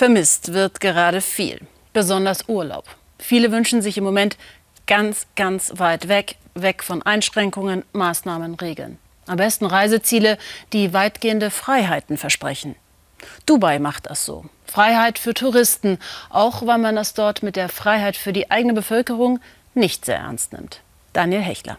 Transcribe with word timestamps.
Vermisst 0.00 0.54
wird 0.54 0.80
gerade 0.80 1.20
viel, 1.20 1.60
besonders 1.92 2.48
Urlaub. 2.48 2.86
Viele 3.18 3.52
wünschen 3.52 3.82
sich 3.82 3.98
im 3.98 4.04
Moment 4.04 4.38
ganz, 4.86 5.26
ganz 5.36 5.74
weit 5.76 6.08
weg, 6.08 6.36
weg 6.54 6.82
von 6.82 7.02
Einschränkungen, 7.02 7.84
Maßnahmen, 7.92 8.54
Regeln. 8.54 8.96
Am 9.26 9.36
besten 9.36 9.66
Reiseziele, 9.66 10.38
die 10.72 10.94
weitgehende 10.94 11.50
Freiheiten 11.50 12.16
versprechen. 12.16 12.76
Dubai 13.44 13.78
macht 13.78 14.08
das 14.08 14.24
so. 14.24 14.46
Freiheit 14.64 15.18
für 15.18 15.34
Touristen, 15.34 15.98
auch 16.30 16.66
weil 16.66 16.78
man 16.78 16.96
das 16.96 17.12
dort 17.12 17.42
mit 17.42 17.56
der 17.56 17.68
Freiheit 17.68 18.16
für 18.16 18.32
die 18.32 18.50
eigene 18.50 18.72
Bevölkerung 18.72 19.38
nicht 19.74 20.06
sehr 20.06 20.16
ernst 20.16 20.54
nimmt. 20.54 20.80
Daniel 21.12 21.42
Hechler. 21.42 21.76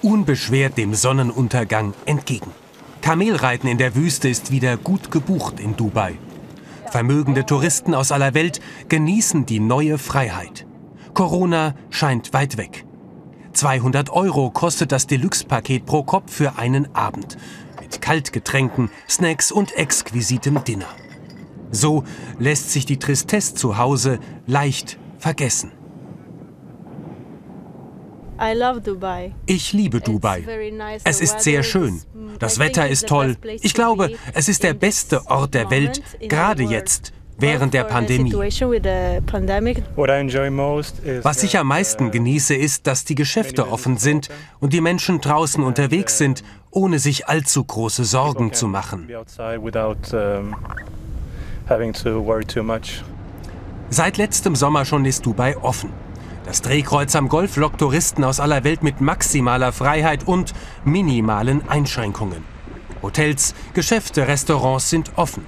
Unbeschwert 0.00 0.78
dem 0.78 0.94
Sonnenuntergang 0.94 1.92
entgegen. 2.06 2.50
Kamelreiten 3.02 3.68
in 3.68 3.76
der 3.76 3.94
Wüste 3.94 4.30
ist 4.30 4.50
wieder 4.50 4.78
gut 4.78 5.10
gebucht 5.10 5.60
in 5.60 5.76
Dubai. 5.76 6.16
Vermögende 6.92 7.46
Touristen 7.46 7.94
aus 7.94 8.12
aller 8.12 8.34
Welt 8.34 8.60
genießen 8.90 9.46
die 9.46 9.60
neue 9.60 9.96
Freiheit. 9.96 10.66
Corona 11.14 11.74
scheint 11.88 12.34
weit 12.34 12.58
weg. 12.58 12.84
200 13.54 14.10
Euro 14.10 14.50
kostet 14.50 14.92
das 14.92 15.06
Deluxe-Paket 15.06 15.86
pro 15.86 16.02
Kopf 16.02 16.30
für 16.30 16.58
einen 16.58 16.94
Abend. 16.94 17.38
Mit 17.80 18.02
Kaltgetränken, 18.02 18.90
Snacks 19.08 19.50
und 19.50 19.74
exquisitem 19.74 20.62
Dinner. 20.64 20.84
So 21.70 22.04
lässt 22.38 22.72
sich 22.72 22.84
die 22.84 22.98
Tristesse 22.98 23.54
zu 23.54 23.78
Hause 23.78 24.18
leicht 24.46 24.98
vergessen. 25.16 25.72
Ich 29.46 29.72
liebe 29.72 30.00
Dubai. 30.00 30.44
Es 31.04 31.20
ist 31.20 31.40
sehr 31.42 31.62
schön. 31.62 32.00
Das 32.40 32.58
Wetter 32.58 32.88
ist 32.88 33.06
toll. 33.06 33.36
Ich 33.60 33.72
glaube, 33.72 34.10
es 34.34 34.48
ist 34.48 34.64
der 34.64 34.74
beste 34.74 35.26
Ort 35.28 35.54
der 35.54 35.70
Welt, 35.70 36.02
gerade 36.20 36.64
jetzt, 36.64 37.12
während 37.38 37.72
der 37.72 37.84
Pandemie. 37.84 38.32
Was 41.22 41.42
ich 41.44 41.56
am 41.56 41.68
meisten 41.68 42.10
genieße, 42.10 42.56
ist, 42.56 42.88
dass 42.88 43.04
die 43.04 43.14
Geschäfte 43.14 43.68
offen 43.70 43.96
sind 43.96 44.28
und 44.58 44.72
die 44.72 44.80
Menschen 44.80 45.20
draußen 45.20 45.62
unterwegs 45.62 46.18
sind, 46.18 46.42
ohne 46.72 46.98
sich 46.98 47.28
allzu 47.28 47.62
große 47.62 48.04
Sorgen 48.04 48.52
zu 48.52 48.66
machen. 48.66 49.08
Seit 53.88 54.16
letztem 54.16 54.56
Sommer 54.56 54.84
schon 54.84 55.04
ist 55.04 55.26
Dubai 55.26 55.56
offen. 55.58 55.90
Das 56.44 56.60
Drehkreuz 56.60 57.14
am 57.14 57.28
Golf 57.28 57.56
lockt 57.56 57.78
Touristen 57.78 58.24
aus 58.24 58.40
aller 58.40 58.64
Welt 58.64 58.82
mit 58.82 59.00
maximaler 59.00 59.72
Freiheit 59.72 60.26
und 60.26 60.52
minimalen 60.84 61.68
Einschränkungen. 61.68 62.44
Hotels, 63.00 63.54
Geschäfte, 63.74 64.26
Restaurants 64.26 64.90
sind 64.90 65.12
offen. 65.16 65.46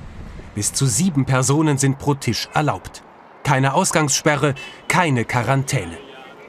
Bis 0.55 0.73
zu 0.73 0.87
sieben 0.87 1.25
Personen 1.25 1.79
sind 1.79 1.99
pro 1.99 2.15
Tisch 2.15 2.49
erlaubt. 2.55 3.03
Keine 3.43 3.75
Ausgangssperre, 3.75 4.55
keine 4.87 5.25
Quarantäne. 5.25 5.99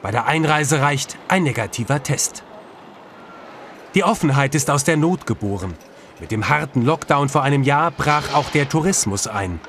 Bei 0.00 0.12
der 0.12 0.26
Einreise 0.26 0.80
reicht 0.80 1.18
ein 1.28 1.42
negativer 1.42 2.02
Test. 2.02 2.44
Die 3.94 4.04
Offenheit 4.04 4.54
ist 4.54 4.70
aus 4.70 4.84
der 4.84 4.96
Not 4.96 5.26
geboren. 5.26 5.74
Mit 6.20 6.30
dem 6.30 6.48
harten 6.48 6.82
Lockdown 6.82 7.28
vor 7.28 7.42
einem 7.42 7.64
Jahr 7.64 7.90
brach 7.90 8.32
auch 8.32 8.50
der 8.50 8.68
Tourismus 8.68 9.26
ein. 9.26 9.60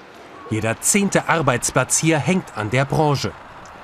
Jeder 0.49 0.79
zehnte 0.79 1.27
Arbeitsplatz 1.27 1.97
hier 1.97 2.19
hängt 2.19 2.55
an 2.55 2.69
der 2.69 2.85
Branche. 2.85 3.31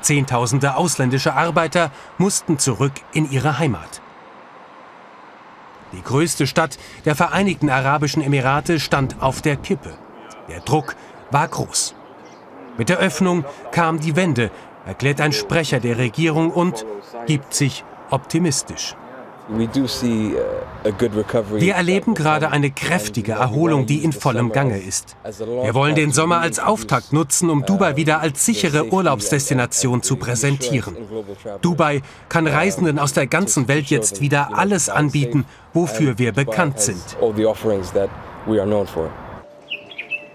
Zehntausende 0.04 0.76
ausländische 0.76 1.34
Arbeiter 1.34 1.92
mussten 2.18 2.60
zurück 2.60 2.94
in 3.14 3.32
ihre 3.32 3.58
Heimat. 3.58 4.02
Die 5.94 6.02
größte 6.02 6.48
Stadt 6.48 6.78
der 7.06 7.16
Vereinigten 7.16 7.70
Arabischen 7.70 8.24
Emirate 8.24 8.80
stand 8.80 9.22
auf 9.22 9.42
der 9.42 9.56
Kippe. 9.56 9.94
Der 10.48 10.60
Druck 10.60 10.96
war 11.32 11.48
groß. 11.48 11.96
Mit 12.78 12.90
der 12.90 12.98
Öffnung 12.98 13.46
kam 13.72 14.00
die 14.00 14.16
Wende, 14.16 14.50
erklärt 14.86 15.22
ein 15.22 15.32
Sprecher 15.32 15.80
der 15.80 15.98
Regierung 15.98 16.52
und 16.52 16.86
gibt 17.28 17.54
sich 17.54 17.84
optimistisch. 18.10 18.96
Uh, 19.50 19.68
Wir 21.58 21.76
erleben 21.76 22.14
gerade 22.14 22.50
eine 22.50 22.72
kräftige 22.72 23.34
Erholung, 23.34 23.86
die 23.86 24.02
in 24.02 24.14
vollem 24.14 24.54
Gange 24.54 24.80
ist. 24.80 25.18
Wir 25.38 25.74
wollen 25.74 25.96
den 25.96 26.14
Sommer 26.14 26.40
als 26.40 26.60
Auftakt 26.60 27.12
nutzen, 27.12 27.50
um 27.50 27.66
Dubai 27.66 27.98
wieder 27.98 28.22
als 28.22 28.46
sichere 28.46 28.94
Urlaubsdestination 28.94 30.02
zu 30.02 30.16
präsentieren. 30.16 30.96
Dubai 31.62 32.02
kann 32.30 32.48
Reisenden 32.48 33.00
aus 33.00 33.12
der 33.12 33.28
ganzen 33.28 33.68
Welt 33.68 33.88
jetzt 33.88 34.22
wieder 34.22 34.58
alles 34.58 34.88
anbieten, 34.88 35.46
wofür 35.74 36.18
wir 36.18 36.32
bekannt 36.32 36.80
sind. 36.80 37.04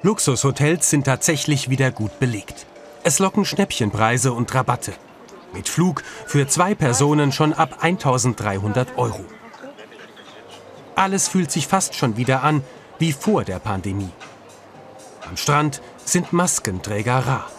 Luxushotels 0.03 0.91
sind 0.91 1.05
tatsächlich 1.05 1.71
wieder 1.71 1.91
gut 1.91 2.19
belegt. 2.21 2.67
Es 3.05 3.19
locken 3.21 3.47
Schnäppchenpreise 3.47 4.33
und 4.33 4.55
Rabatte. 4.55 4.93
Mit 5.53 5.69
Flug 5.69 6.03
für 6.27 6.47
zwei 6.47 6.75
Personen 6.75 7.33
schon 7.33 7.53
ab 7.53 7.79
1300 7.81 8.99
Euro. 8.99 9.25
Alles 10.95 11.29
fühlt 11.29 11.51
sich 11.51 11.67
fast 11.67 11.95
schon 11.95 12.17
wieder 12.17 12.43
an 12.43 12.63
wie 12.99 13.13
vor 13.13 13.45
der 13.45 13.59
Pandemie. 13.59 14.11
Am 15.29 15.37
Strand 15.37 15.81
sind 16.05 16.33
Maskenträger 16.33 17.19
rar. 17.19 17.51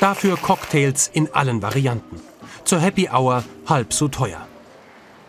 Dafür 0.00 0.36
Cocktails 0.36 1.08
in 1.12 1.32
allen 1.32 1.62
Varianten. 1.62 2.20
Zur 2.64 2.80
Happy 2.80 3.08
Hour 3.08 3.44
halb 3.66 3.92
so 3.92 4.08
teuer. 4.08 4.46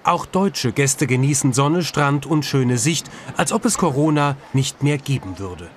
Auch 0.03 0.25
deutsche 0.25 0.73
Gäste 0.73 1.07
genießen 1.07 1.53
Sonne, 1.53 1.83
Strand 1.83 2.25
und 2.25 2.43
schöne 2.43 2.77
Sicht, 2.77 3.09
als 3.37 3.53
ob 3.53 3.65
es 3.65 3.77
Corona 3.77 4.35
nicht 4.51 4.83
mehr 4.83 4.97
geben 4.97 5.39
würde. 5.39 5.69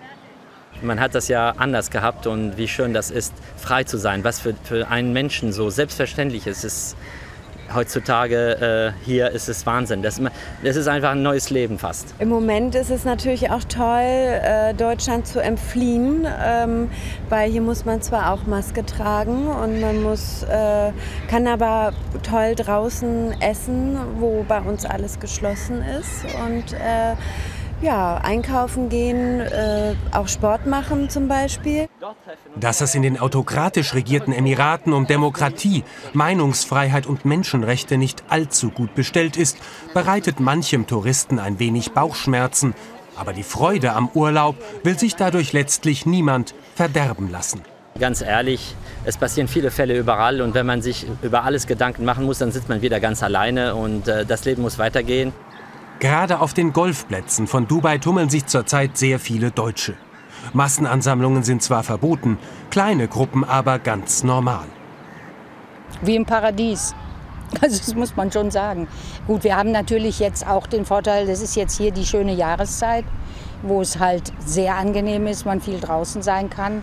Man 0.83 1.01
hat 1.01 1.15
das 1.15 1.29
ja 1.29 1.55
anders 1.57 1.91
gehabt 1.91 2.27
und 2.27 2.57
wie 2.57 2.69
schön 2.69 2.93
das 2.93 3.11
ist, 3.11 3.33
frei 3.57 3.85
zu 3.85 3.97
sein, 3.97 4.25
was 4.25 4.41
für, 4.41 4.55
für 4.65 4.89
einen 4.89 5.13
Menschen 5.13 5.53
so 5.53 5.71
selbstverständlich 5.71 6.47
ist. 6.47 6.65
ist 6.65 6.97
heutzutage 7.75 8.95
äh, 8.95 9.05
hier 9.05 9.31
ist 9.31 9.49
es 9.49 9.67
Wahnsinn. 9.67 10.03
Das, 10.03 10.21
das, 10.63 10.77
ist 10.77 10.89
einfach 10.89 11.11
ein 11.11 11.23
neues 11.23 11.51
Leben 11.51 11.79
fast. 11.79 12.15
Im 12.19 12.29
Moment 12.29 12.75
ist 12.75 12.91
es 12.91 13.05
natürlich 13.05 13.51
auch 13.51 13.65
toll, 13.65 14.01
äh, 14.01 14.75
Deutschland 14.75 15.27
zu 15.27 15.41
entfliehen, 15.41 16.27
ähm, 16.45 16.91
weil 17.29 17.51
hier 17.51 17.63
muss 17.63 17.85
man 17.85 18.03
zwar 18.03 18.33
auch 18.33 18.47
Maske 18.47 18.85
tragen 18.85 19.49
und 19.49 19.81
man 19.81 20.03
muss, 20.03 20.43
äh, 20.45 20.93
kann 21.29 21.47
aber 21.47 21.93
toll 22.23 22.55
draußen 22.55 23.41
essen, 23.41 23.99
wo 24.19 24.45
bei 24.47 24.61
uns 24.61 24.85
alles 24.85 25.21
geschlossen 25.21 25.83
ist 25.83 26.25
und 26.47 26.73
äh, 26.73 27.15
ja, 27.83 28.17
einkaufen 28.19 28.89
gehen, 28.89 29.41
äh, 29.41 29.95
auch 30.13 30.29
Sport 30.29 30.67
machen 30.67 31.11
zum 31.11 31.29
Beispiel. 31.29 31.89
Dass 32.59 32.81
es 32.81 32.95
in 32.95 33.03
den 33.03 33.19
autokratisch 33.19 33.95
regierten 33.95 34.33
Emiraten 34.33 34.93
um 34.93 35.07
Demokratie, 35.07 35.85
Meinungsfreiheit 36.13 37.07
und 37.07 37.25
Menschenrechte 37.25 37.99
nicht 37.99 38.25
allzu 38.29 38.71
gut 38.71 38.95
bestellt 38.95 39.37
ist, 39.37 39.59
bereitet 39.93 40.41
manchem 40.41 40.87
Touristen 40.87 41.39
ein 41.39 41.59
wenig 41.59 41.93
Bauchschmerzen. 41.93 42.75
Aber 43.17 43.33
die 43.33 43.43
Freude 43.43 43.93
am 43.93 44.09
Urlaub 44.13 44.57
will 44.83 44.99
sich 44.99 45.17
dadurch 45.17 45.53
letztlich 45.53 46.07
niemand 46.07 46.55
verderben 46.75 47.31
lassen. 47.31 47.63
Ganz 47.99 48.21
ehrlich, 48.21 48.75
es 49.07 49.17
passieren 49.17 49.49
viele 49.49 49.71
Fälle 49.71 49.97
überall 49.97 50.43
und 50.43 50.53
wenn 50.53 50.67
man 50.67 50.83
sich 50.83 51.07
über 51.23 51.45
alles 51.45 51.67
Gedanken 51.67 52.05
machen 52.05 52.27
muss, 52.27 52.39
dann 52.39 52.53
sitzt 52.53 52.69
man 52.69 52.83
wieder 52.83 53.01
ganz 53.01 53.23
alleine 53.23 53.75
und 53.75 54.07
äh, 54.07 54.27
das 54.27 54.45
Leben 54.45 54.61
muss 54.61 54.79
weitergehen. 54.79 55.33
Gerade 55.99 56.41
auf 56.41 56.53
den 56.53 56.73
Golfplätzen 56.73 57.47
von 57.47 57.67
Dubai 57.67 57.99
tummeln 57.99 58.29
sich 58.29 58.47
zurzeit 58.47 58.99
sehr 58.99 59.19
viele 59.19 59.51
Deutsche. 59.51 59.95
Massenansammlungen 60.53 61.43
sind 61.43 61.63
zwar 61.63 61.83
verboten, 61.83 62.39
kleine 62.71 63.09
Gruppen 63.09 63.45
aber 63.45 63.79
ganz 63.79 64.23
normal. 64.23 64.67
Wie 66.03 66.17
im 66.17 66.27
Paradies. 66.27 66.95
Also 67.61 67.79
das 67.79 67.95
muss 67.95 68.17
man 68.17 68.33
schon 68.33 68.51
sagen. 68.51 68.89
Gut, 69.29 69.45
wir 69.45 69.57
haben 69.57 69.71
natürlich 69.71 70.19
jetzt 70.19 70.45
auch 70.49 70.67
den 70.67 70.85
Vorteil, 70.85 71.29
das 71.29 71.41
ist 71.41 71.55
jetzt 71.55 71.79
hier 71.79 71.93
die 71.93 72.05
schöne 72.05 72.35
Jahreszeit, 72.35 73.05
wo 73.63 73.81
es 73.81 74.01
halt 74.01 74.33
sehr 74.45 74.75
angenehm 74.75 75.29
ist, 75.29 75.47
man 75.47 75.61
viel 75.61 75.79
draußen 75.79 76.23
sein 76.23 76.51
kann. 76.51 76.83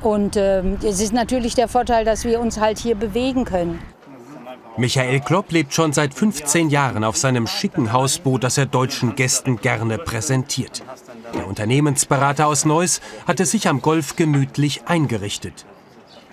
Und 0.00 0.36
äh, 0.36 0.62
es 0.84 1.00
ist 1.00 1.12
natürlich 1.12 1.56
der 1.56 1.66
Vorteil, 1.66 2.04
dass 2.04 2.24
wir 2.24 2.38
uns 2.38 2.60
halt 2.60 2.78
hier 2.78 2.94
bewegen 2.94 3.44
können. 3.44 3.80
Michael 4.76 5.20
Klopp 5.20 5.52
lebt 5.52 5.72
schon 5.72 5.92
seit 5.92 6.14
15 6.14 6.68
Jahren 6.68 7.04
auf 7.04 7.16
seinem 7.16 7.46
schicken 7.46 7.92
Hausboot, 7.92 8.42
das 8.42 8.58
er 8.58 8.66
deutschen 8.66 9.14
Gästen 9.14 9.56
gerne 9.58 9.98
präsentiert. 9.98 10.82
Der 11.32 11.46
Unternehmensberater 11.46 12.48
aus 12.48 12.64
Neuss 12.64 13.00
hatte 13.26 13.46
sich 13.46 13.68
am 13.68 13.80
Golf 13.80 14.16
gemütlich 14.16 14.82
eingerichtet. 14.86 15.64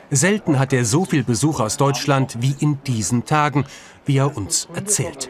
Selten 0.10 0.58
hat 0.58 0.74
er 0.74 0.86
so 0.86 1.06
viel 1.06 1.24
Besuch 1.24 1.60
aus 1.60 1.78
Deutschland 1.78 2.38
wie 2.42 2.56
in 2.60 2.84
diesen 2.84 3.26
Tagen, 3.26 3.66
wie 4.06 4.18
er 4.18 4.36
uns 4.36 4.68
erzählt. 4.74 5.30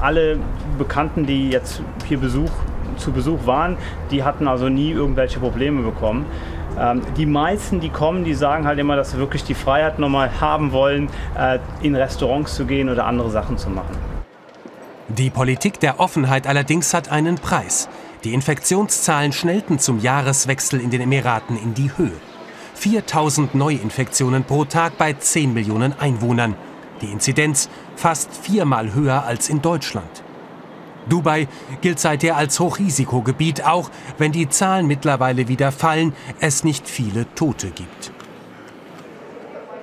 Alle 0.00 0.38
Bekannten, 0.76 1.24
die 1.26 1.50
jetzt 1.50 1.80
hier 2.06 2.18
Besuch, 2.18 2.50
zu 2.98 3.10
Besuch 3.10 3.46
waren, 3.46 3.76
die 4.10 4.22
hatten 4.22 4.46
also 4.46 4.68
nie 4.68 4.90
irgendwelche 4.90 5.40
Probleme 5.40 5.82
bekommen. 5.82 6.26
Ähm, 6.78 7.02
die 7.16 7.26
meisten, 7.26 7.80
die 7.80 7.90
kommen, 7.90 8.24
die 8.24 8.34
sagen 8.34 8.66
halt 8.66 8.78
immer, 8.78 8.96
dass 8.96 9.12
sie 9.12 9.18
wirklich 9.18 9.44
die 9.44 9.54
Freiheit 9.54 9.98
nochmal 9.98 10.40
haben 10.40 10.72
wollen, 10.72 11.08
äh, 11.38 11.58
in 11.82 11.94
Restaurants 11.94 12.54
zu 12.54 12.66
gehen 12.66 12.88
oder 12.88 13.06
andere 13.06 13.30
Sachen 13.30 13.58
zu 13.58 13.70
machen. 13.70 13.96
Die 15.08 15.30
Politik 15.30 15.80
der 15.80 16.00
Offenheit 16.00 16.46
allerdings 16.46 16.94
hat 16.94 17.10
einen 17.10 17.36
Preis. 17.36 17.88
Die 18.24 18.32
Infektionszahlen 18.32 19.32
schnellten 19.32 19.78
zum 19.78 20.00
Jahreswechsel 20.00 20.80
in 20.80 20.90
den 20.90 21.02
Emiraten 21.02 21.56
in 21.56 21.74
die 21.74 21.90
Höhe. 21.96 22.16
4000 22.74 23.54
Neuinfektionen 23.54 24.44
pro 24.44 24.64
Tag 24.64 24.98
bei 24.98 25.12
10 25.12 25.52
Millionen 25.54 25.92
Einwohnern. 25.98 26.56
Die 27.02 27.12
Inzidenz 27.12 27.68
fast 27.96 28.34
viermal 28.34 28.94
höher 28.94 29.24
als 29.24 29.48
in 29.48 29.62
Deutschland. 29.62 30.23
Dubai 31.08 31.48
gilt 31.80 32.00
seither 32.00 32.36
als 32.36 32.58
Hochrisikogebiet, 32.60 33.64
auch 33.64 33.90
wenn 34.18 34.32
die 34.32 34.48
Zahlen 34.48 34.86
mittlerweile 34.86 35.48
wieder 35.48 35.72
fallen, 35.72 36.14
es 36.40 36.64
nicht 36.64 36.88
viele 36.88 37.26
Tote 37.34 37.70
gibt. 37.70 38.12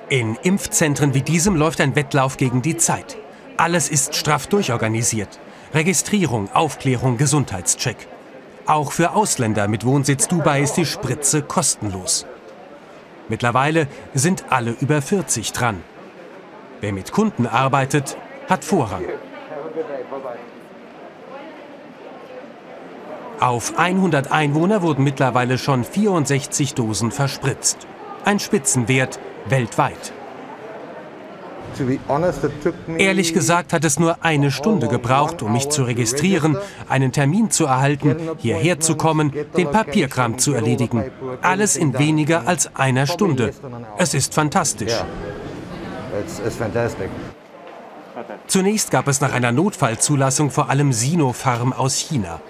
In 0.08 0.36
Impfzentren 0.42 1.14
wie 1.14 1.22
diesem 1.22 1.56
läuft 1.56 1.80
ein 1.80 1.96
Wettlauf 1.96 2.36
gegen 2.36 2.60
die 2.60 2.76
Zeit. 2.76 3.16
Alles 3.56 3.88
ist 3.88 4.14
straff 4.14 4.46
durchorganisiert. 4.46 5.40
Registrierung, 5.72 6.50
Aufklärung, 6.52 7.16
Gesundheitscheck. 7.16 8.08
Auch 8.66 8.92
für 8.92 9.12
Ausländer 9.12 9.68
mit 9.68 9.84
Wohnsitz 9.86 10.28
Dubai 10.28 10.62
ist 10.62 10.74
die 10.74 10.84
Spritze 10.84 11.42
kostenlos. 11.42 12.26
Mittlerweile 13.28 13.88
sind 14.12 14.44
alle 14.50 14.76
über 14.80 15.00
40 15.00 15.52
dran. 15.52 15.82
Wer 16.80 16.92
mit 16.92 17.12
Kunden 17.12 17.46
arbeitet, 17.46 18.16
hat 18.48 18.64
Vorrang. 18.64 19.04
Auf 23.42 23.76
100 23.76 24.30
Einwohner 24.30 24.82
wurden 24.82 25.02
mittlerweile 25.02 25.58
schon 25.58 25.82
64 25.82 26.74
Dosen 26.74 27.10
verspritzt. 27.10 27.88
Ein 28.24 28.38
Spitzenwert 28.38 29.18
weltweit. 29.48 30.12
Ehrlich 32.98 33.34
gesagt 33.34 33.72
hat 33.72 33.84
es 33.84 33.98
nur 33.98 34.22
eine 34.22 34.52
Stunde 34.52 34.86
gebraucht, 34.86 35.42
um 35.42 35.52
mich 35.52 35.70
zu 35.70 35.82
registrieren, 35.82 36.56
einen 36.88 37.10
Termin 37.10 37.50
zu 37.50 37.66
erhalten, 37.66 38.14
hierher 38.38 38.78
zu 38.78 38.94
kommen, 38.94 39.32
den 39.56 39.72
Papierkram 39.72 40.38
zu 40.38 40.54
erledigen. 40.54 41.10
Alles 41.40 41.74
in 41.74 41.98
weniger 41.98 42.46
als 42.46 42.76
einer 42.76 43.08
Stunde. 43.08 43.50
Es 43.98 44.14
ist 44.14 44.34
fantastisch. 44.34 44.94
Zunächst 48.46 48.92
gab 48.92 49.08
es 49.08 49.20
nach 49.20 49.32
einer 49.32 49.50
Notfallzulassung 49.50 50.50
vor 50.52 50.70
allem 50.70 50.92
Sinopharm 50.92 51.72
aus 51.72 51.96
China. 51.96 52.40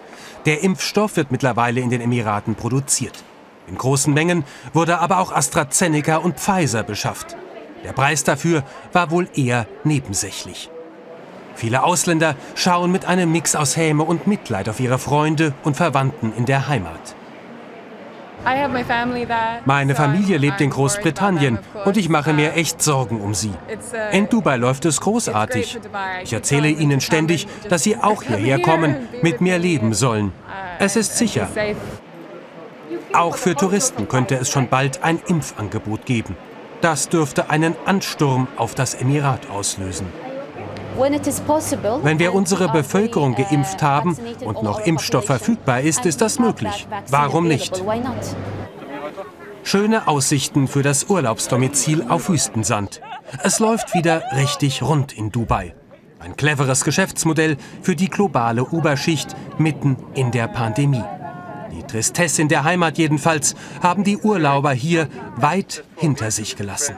Der 0.44 0.62
Impfstoff 0.62 1.16
wird 1.16 1.30
mittlerweile 1.30 1.80
in 1.80 1.90
den 1.90 2.00
Emiraten 2.00 2.54
produziert. 2.54 3.22
In 3.68 3.76
großen 3.76 4.12
Mengen 4.12 4.44
wurde 4.72 4.98
aber 4.98 5.18
auch 5.18 5.32
AstraZeneca 5.32 6.16
und 6.16 6.40
Pfizer 6.40 6.82
beschafft. 6.82 7.36
Der 7.84 7.92
Preis 7.92 8.24
dafür 8.24 8.64
war 8.92 9.10
wohl 9.10 9.28
eher 9.34 9.66
nebensächlich. 9.84 10.68
Viele 11.54 11.84
Ausländer 11.84 12.34
schauen 12.54 12.90
mit 12.90 13.04
einem 13.04 13.30
Mix 13.30 13.54
aus 13.54 13.76
Häme 13.76 14.02
und 14.02 14.26
Mitleid 14.26 14.68
auf 14.68 14.80
ihre 14.80 14.98
Freunde 14.98 15.54
und 15.62 15.76
Verwandten 15.76 16.32
in 16.36 16.46
der 16.46 16.66
Heimat. 16.68 17.14
Meine 19.64 19.94
Familie 19.94 20.38
lebt 20.38 20.60
in 20.60 20.70
Großbritannien 20.70 21.58
und 21.84 21.96
ich 21.96 22.08
mache 22.08 22.32
mir 22.32 22.54
echt 22.54 22.82
Sorgen 22.82 23.20
um 23.20 23.34
sie. 23.34 23.50
uh, 23.50 24.16
In 24.16 24.28
Dubai 24.28 24.56
läuft 24.56 24.84
es 24.84 25.00
großartig. 25.00 25.78
Ich 26.24 26.32
erzähle 26.32 26.68
ihnen 26.68 27.00
ständig, 27.00 27.46
dass 27.68 27.82
sie 27.82 27.96
auch 27.96 28.22
hierher 28.22 28.60
kommen, 28.60 29.08
mit 29.22 29.40
mir 29.40 29.58
leben 29.58 29.94
sollen. 29.94 30.32
Es 30.78 30.96
ist 30.96 31.16
sicher. 31.18 31.48
Auch 33.12 33.36
für 33.36 33.54
Touristen 33.54 34.08
könnte 34.08 34.36
es 34.36 34.50
schon 34.50 34.68
bald 34.68 35.02
ein 35.04 35.20
Impfangebot 35.26 36.06
geben. 36.06 36.36
Das 36.80 37.08
dürfte 37.08 37.50
einen 37.50 37.76
Ansturm 37.84 38.48
auf 38.56 38.74
das 38.74 38.94
Emirat 38.94 39.48
auslösen. 39.50 40.06
Wenn 42.02 42.18
wir 42.18 42.34
unsere 42.34 42.68
Bevölkerung 42.68 43.34
geimpft 43.34 43.82
haben 43.82 44.16
und 44.44 44.62
noch 44.62 44.80
Impfstoff 44.80 45.26
verfügbar 45.26 45.80
ist, 45.80 46.06
ist 46.06 46.20
das 46.20 46.38
möglich. 46.38 46.86
Warum 47.08 47.48
nicht? 47.48 47.82
Schöne 49.64 50.08
Aussichten 50.08 50.66
für 50.68 50.82
das 50.82 51.04
Urlaubsdomizil 51.04 52.04
auf 52.08 52.28
Wüstensand. 52.28 53.00
Es 53.42 53.58
läuft 53.58 53.94
wieder 53.94 54.22
richtig 54.36 54.82
rund 54.82 55.16
in 55.16 55.30
Dubai. 55.30 55.74
Ein 56.18 56.36
cleveres 56.36 56.84
Geschäftsmodell 56.84 57.56
für 57.80 57.96
die 57.96 58.08
globale 58.08 58.64
Oberschicht 58.64 59.34
mitten 59.58 59.96
in 60.14 60.30
der 60.30 60.48
Pandemie. 60.48 61.02
Die 61.72 61.82
Tristesse 61.84 62.42
in 62.42 62.48
der 62.48 62.64
Heimat 62.64 62.98
jedenfalls 62.98 63.54
haben 63.82 64.04
die 64.04 64.18
Urlauber 64.18 64.72
hier 64.72 65.08
weit 65.36 65.84
hinter 65.96 66.30
sich 66.30 66.56
gelassen. 66.56 66.96